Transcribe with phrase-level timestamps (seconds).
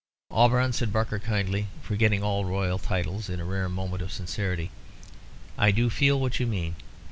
[0.31, 4.71] "Auberon," said Barker, kindly, forgetting all royal titles in a rare moment of sincerity,
[5.59, 6.75] "I do feel what you mean.